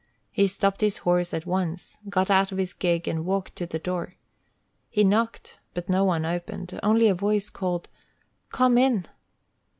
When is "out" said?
2.31-2.51